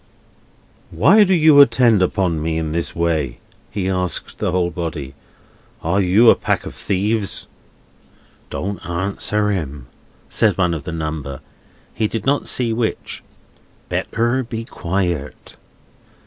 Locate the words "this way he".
2.71-3.87